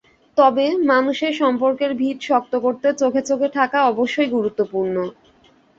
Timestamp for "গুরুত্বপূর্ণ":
4.29-4.95